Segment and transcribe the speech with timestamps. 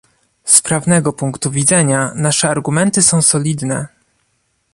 [0.43, 3.87] Z prawnego punktu widzenia nasze argumenty są solidne